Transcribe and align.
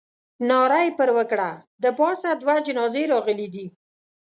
ناره 0.49 0.79
یې 0.85 0.91
پر 0.99 1.09
وکړه. 1.17 1.49
د 1.83 1.85
پاسه 1.99 2.29
دوه 2.41 2.55
جنازې 2.67 3.03
راغلې 3.13 3.47
دي. 3.53 3.67